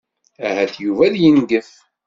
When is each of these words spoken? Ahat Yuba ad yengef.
Ahat 0.47 0.73
Yuba 0.83 1.03
ad 1.07 1.15
yengef. 1.21 1.69